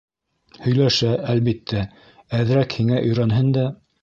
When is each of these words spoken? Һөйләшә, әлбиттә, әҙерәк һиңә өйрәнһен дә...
Һөйләшә, 0.67 1.11
әлбиттә, 1.33 1.83
әҙерәк 2.41 2.77
һиңә 2.79 3.05
өйрәнһен 3.05 3.55
дә... 3.61 3.71